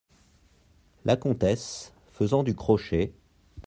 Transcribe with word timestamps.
La 1.05 1.15
Comtesse, 1.15 1.93
faisant 2.09 2.41
du 2.41 2.55
crochet. 2.55 3.13